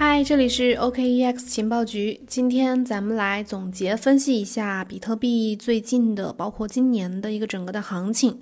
[0.00, 2.20] 嗨，这里是 OKEX 情报局。
[2.24, 8.38] 今天咱们来总结分析一下比特币最近的，包括今年的一个整个的行情。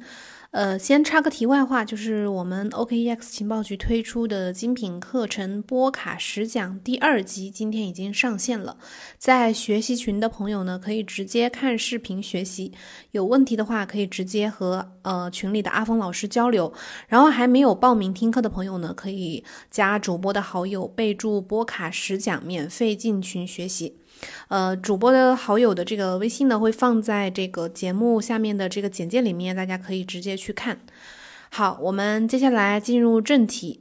[0.56, 8.78] 呃，先插个题外话，就是我们 OKEX 情报局推出的精品课程波卡十讲第二集，今天已经上线了。
[9.18, 12.72] 在学习群的朋友呢，可以直接看视频学习；
[13.10, 16.72] 有问题的话，可以直接和呃群里的阿峰老师交流。
[17.06, 23.98] 然后还没有报名听课的朋友呢，可以加主播的好友，备注波卡十讲，免费进群学习。
[24.48, 30.78] 呃，主播的好友的这个微信呢，会放在这个节目下面的这个简介里面，大家可以直接去看。
[31.50, 33.80] 好，我们接下来进入正题。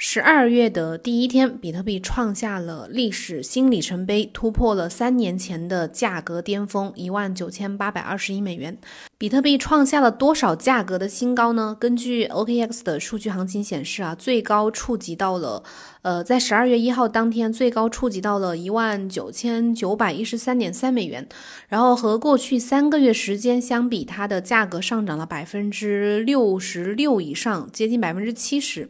[0.00, 8.78] 十二月的第一天，比特币创下了历史新里程碑，突破了三年前的价格巅峰一万九千八百二十一美元。
[9.18, 11.76] 比特币创下了多少价格的新高呢？
[11.80, 15.64] 根据 OKX 的数据行情显示啊，最高触及到了，
[16.02, 21.28] 呃，在十二月一号当天，最高触及到了一万九千九百一十三点三美元。
[21.66, 28.88] 然后和过去三个月时间相比，它的价格上涨了百分之六十六以上，接近百分之七十。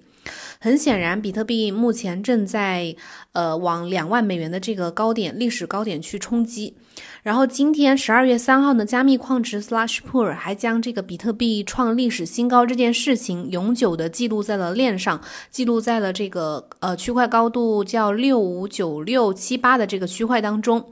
[0.60, 2.94] 很显然，比特币目前正在
[3.32, 6.74] 呃往两万美元的这个高点、历史高点去冲击。
[7.22, 15.20] 然后今天十二月三号呢，加密矿池 Slashpool 还将这个比特币创历史新高这件事情永久的记录在了链上，
[15.50, 20.84] 记录在了这个呃区块高度叫六五九六七八的这个区块当中。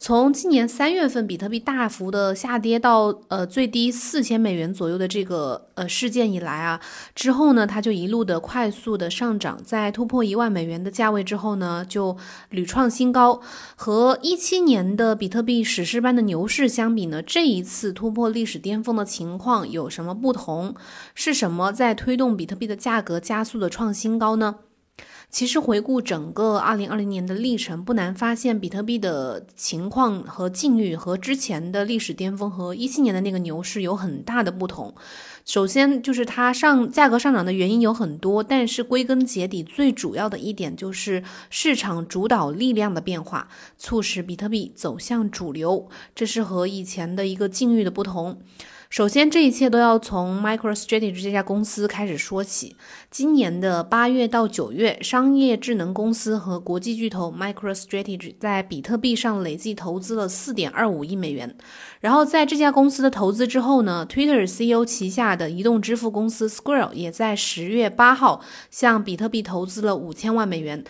[0.00, 6.80] 从今年三月份比特币大幅的下跌到呃最低四千美元左右的这个呃事件以来啊，
[7.16, 12.16] 之后呢，它就一路的快速的上涨，在突破一万美元的价位之后呢，就
[12.50, 13.40] 屡创新高。
[13.74, 20.76] 和一七年的比特币史诗般的牛市相比呢，这一次突破历史巅峰的情况有什么不同？
[21.16, 24.54] 是什么在推动比特币的价格加速的创新高呢？
[25.30, 34.94] 其实回顾整个二零二零年的历程，不难发现，比特币的情况和境遇和之前的历史巅峰和一七年的那个牛市有很大的不同。
[35.44, 45.88] 首先就是它上价格上涨的原因有很多，但是归根结底最主要的一点就是市场主导力量的变化，促使比特币走向主流。
[46.14, 48.40] 这是和以前的一个境遇的不同。
[48.90, 52.74] 首先，这一切都要从 MicroStrategy 这家公司开始说起。
[53.10, 61.54] 今年的八月到九月，商业智能公司和国际巨头 MicroStrategy 在比特币上累计投资了四点二五亿美元。
[62.00, 68.40] 然后，在这家公司的投资之后呢，Twitter CEO 旗下的移动支付公司 Square 也在十月八号
[68.70, 70.82] 向比特币投资了五千万美元。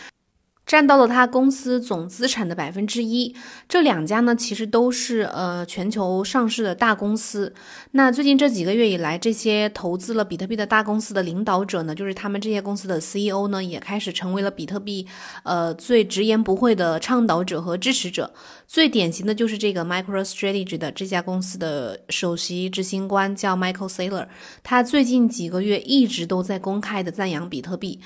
[0.68, 3.34] 占到了他公司总资产的百分之一。
[3.66, 7.54] 这两家呢，其实都是呃全球上市的大公司。
[7.92, 15.06] 那最近这几个月以来，这些投资了比特币的大公司的领导者呢，就是他们这些公司的 CEO 呢，也开始成为了比特币
[15.42, 18.30] 呃最直言不讳的倡导者和支持者。
[18.66, 24.26] 最典型的就是这个 MicroStrategy 的这家公司的首席执行官叫 Michael Saylor，
[24.62, 27.98] 他最近几个月一直都在公开的赞扬比特币。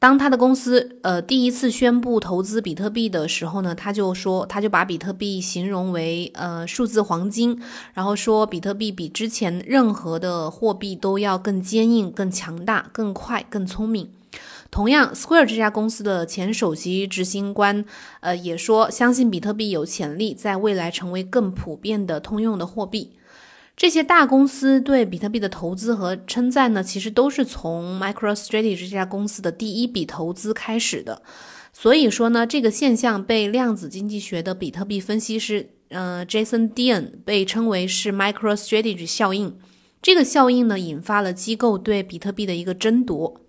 [0.00, 7.60] 当他的公司呃第一次宣布投资比特币的时候呢，他就说，他就把比特币形容为呃数字黄金，
[7.92, 14.08] 然后说比特币比之前任何的货币都要更坚硬、更强大、更快、更聪明。
[14.70, 17.84] 同样，Square 这家公司的前首席执行官
[18.20, 23.10] 呃也说，相信比特币有潜力在未来成为更普遍的通用的货币。
[23.80, 31.22] 这些大公司对比特币的投资和称赞呢，其实都是从 MicroStrategy 这家公司的第一笔投资开始的。
[31.72, 39.56] 所以说呢，这个现象被量子经济学的比特币分析师，呃，Jason Dian 被称为是 MicroStrategy 效应。
[40.02, 43.40] 这个效应呢，引发了机构对比特币的一个争夺。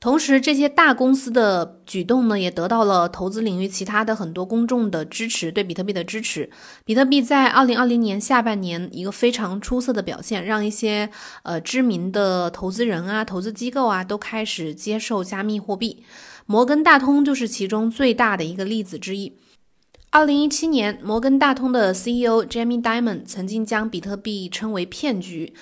[0.00, 6.48] 同时，这些大公司的举动呢，也得到了投资领域其他的很多公众的支持，对比特币的支持。
[6.86, 11.10] 比特币在二零二零年下半年一个非常出色的表现，让一些
[11.42, 16.02] 呃知名的投资人啊、投资机构啊都开始接受加密货币。
[16.46, 19.36] 摩根大通就是其中最大的一个例子之一。
[20.12, 25.52] 二零一七年，摩根大通的 CEO Jamie Dimon 曾经将比特币称为骗局。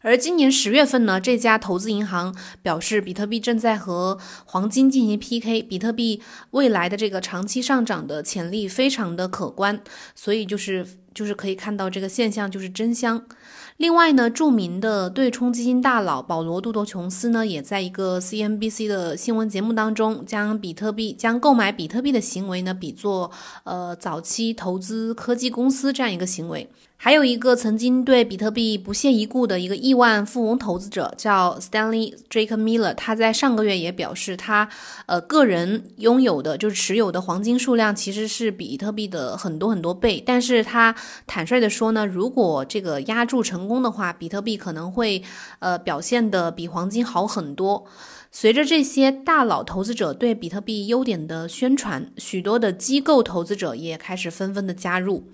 [0.00, 6.22] 而今年十月份呢，这家投资银行表示，比特币正在和黄金进行 PK，比特币
[6.52, 9.82] 未来的这个长期上涨的潜力非常的可观，
[10.14, 13.24] 所以就是就是可以看到这个现象就是真香。
[13.78, 23.30] 另外呢，著名的对冲基金大佬保罗·杜多琼斯呢，也在一个 CNBC 的新闻节目当中，将比特币将购买比特币的行为呢，比作
[23.62, 26.68] 呃早期投资科技公司这样一个行为。
[27.00, 34.68] 还有一个曾经对比特币不屑一顾的一个亿万富翁投资者叫 Stanley Druckenmiller，他在上个月也表示，他
[35.06, 40.20] 呃个人拥有的就是持有的黄金数量其实是比特币的很多很多倍。
[40.26, 40.92] 但是他
[41.26, 45.22] 坦率的说呢，如果这个压注成功的话，比特币可能会
[45.58, 47.86] 呃表现的比黄金好很多。
[48.30, 55.28] 随着这些大佬投资者对比特币优点的宣传，许多的机构投资者也开始纷纷的加入。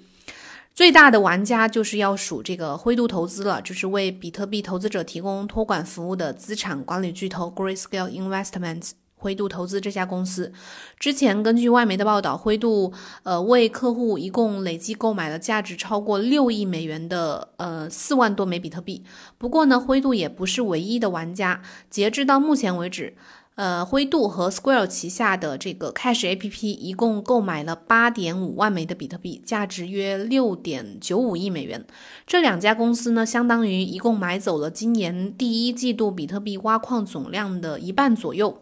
[0.72, 8.90] 最大的玩家就是要数这个灰度投资了，就是为比特币投资者提供托管服务的资产管理巨头 Grayscale Investments
[9.24, 10.52] 灰度投资这家公司。
[10.98, 12.92] 之前根据外媒的报道，灰度
[13.22, 19.02] 呃为客户一共累计购买了价值超过六亿美元的呃四万多枚比特币。
[19.38, 23.14] 不过呢，灰度也不是唯一的玩家，截至到目前为止。
[23.56, 31.86] 呃，灰度和 Square 旗下的这个 Cash APP 一共购买了八点五万枚的比特币，价值约六点九五亿美元。
[32.26, 38.60] 这两家公司呢，相当于一共买走了今年第一季度比特币挖矿总量的一半左右。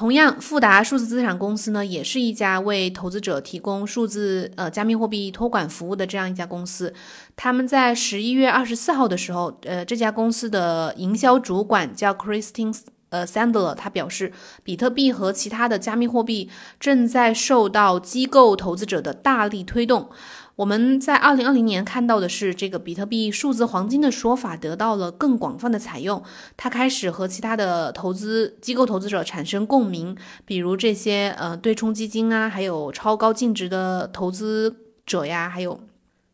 [0.00, 6.94] 同样，富达数字资产公司呢，也是一家为投资者提供数字呃加密货币托管服务的这样一家公司。
[7.36, 12.74] 他们在十一月二十四号的时候，呃，这家公司的营销主管叫 Christine。
[13.10, 14.32] 呃，Sandler 他表示，
[14.62, 16.48] 比特币和其他的加密货币
[16.78, 20.08] 正在受到机构投资者的大力推动。
[20.60, 26.22] 我们在二零二零年看到的是，这个比特币数字黄金的说法得到了更广泛的采用，
[26.58, 30.14] 它开始和其他的投资机构投资者产生共鸣，
[30.44, 34.76] 比如这些呃对冲基金啊，还有超高净值的投资
[35.06, 35.80] 者呀，还有。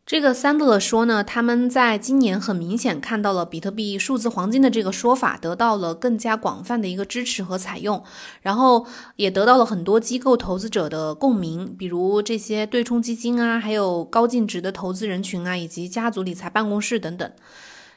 [0.07, 8.01] 这个 Sandler 说呢，他们在今年很明显看到了比特币数字黄金的这个说法得到了更加广泛的一个支持和采用，
[8.41, 8.87] 然后
[9.17, 17.29] 也得到了很多机构投资者的共鸣，比如这些对冲基金啊，还有高净值的投资人群啊，以及家族理财办公室等等。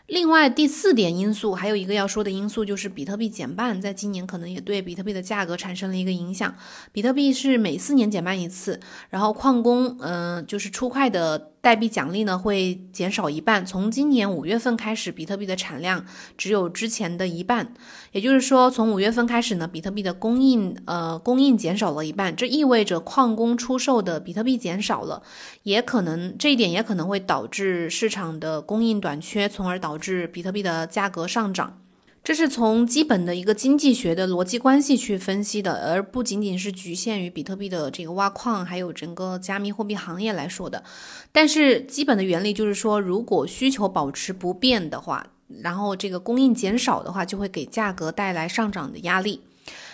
[0.08, 6.52] 另外，第四点因素还有一个要说的因素，就是比特币减半，在今年可能也对比特币的价格产生了一个影响。
[6.90, 8.80] 比特币是每四年减半一次，
[9.10, 11.50] 然后矿工，嗯，就是出块的。
[11.62, 16.04] 代币奖励呢会减少一半，从今年五月份开始，比特币的产量
[16.38, 17.74] 只有之前的一半，
[18.12, 25.22] 也就是说，从五月份开始呢，比特币的供应呃供应减少了一半，这意味着矿工出售的比特币减少了，
[25.64, 31.78] 也可能这一点也可能会导致市场的供应短缺，从而导致比特币的价格上涨。
[32.22, 40.84] 这是从基本的一个经济学的逻辑关系去分析的，而不仅仅是局限于比特币的这个挖矿，还有整个加密货币行业来说的。
[41.32, 45.26] 但是基本的原理就是说，如果需求保持不变的话，
[45.62, 49.40] 然后这个供应减少的话，就会给价格带来上涨的压力。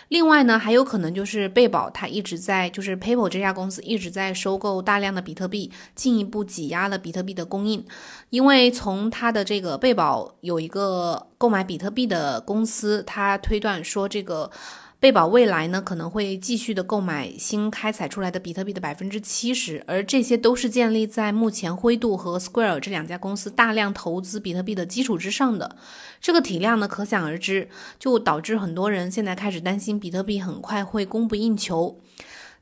[0.09, 7.85] 另外呢，还有可能就是贝宝它一直在，就是 PayPal 这家公司一直在收购大量的比特币，进一步挤压了比特币的供应。
[8.31, 14.51] 因为从它的这个贝宝有一个购买比特币的公司，它推断说这个。
[14.99, 25.77] 贝宝未来呢可能会继续的购买新开采出来的比特币的百分之七十，而这些都是建立在目前灰度和 Square 这两家公司大量投资比特币的基础之上的。
[26.19, 32.01] 这个体量呢可想而知，就导致很多人现在开始担心比特币很快会供不应求。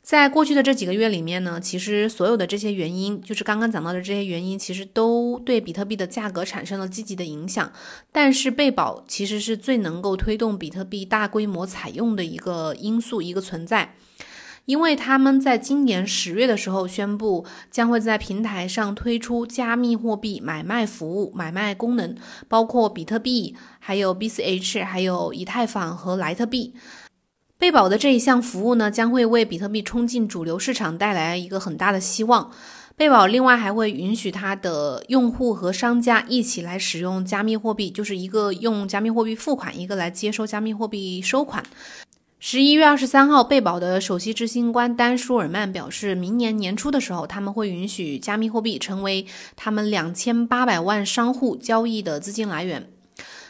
[0.04, 7.72] 在过去的这几个月里面呢，其实所有的这些原因，就是刚刚讲到的这些原因，其实都对比特币的价格产生了积极的影响。
[8.12, 13.94] 但是贝宝其实是最能够推动比特币大规模采用的一个因素，一个存在，
[14.66, 22.14] 因为他们在今年十月的时候宣布，将会在平台上推出加密货币买卖服务、买卖功能，
[22.46, 26.74] 包括比特币、还有 BCH、还有以太坊和莱特币。
[27.64, 32.50] 贝宝的这一项服务呢，将会为比特币冲进主流市场带来一个很大的希望。
[32.94, 41.64] 贝宝另外还会允许它的用户和商家一起来使用加密货币，就是一个用加密货币付款，一个来接收加密货币收款。
[42.38, 49.24] 十一月二十三号，贝宝的首席执行官丹舒尔曼表示，明年年初的时候，他们会允许加密货币成为
[49.56, 52.90] 他们两千八百万商户交易的资金来源。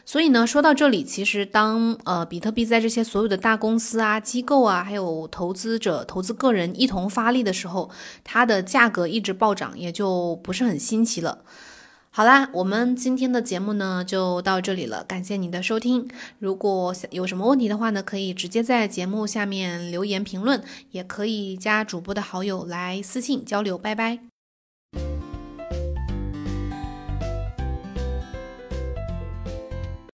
[0.06, 7.90] 所以呢，说到这里，其实当呃比特币在这些所有的大公司啊、机构啊，还有投资者、投资个人一同发力的时候，
[8.22, 11.38] 它的价格一直暴涨，也就不是很新奇了。
[12.10, 16.08] 好啦，我们今天的节目呢就到这里了，感谢你的收听。
[16.38, 23.76] 如果有什么问题的话呢，可以直接在节目下面留言评论，也可以加主播的好友来私信交流。
[23.76, 24.33] 拜拜。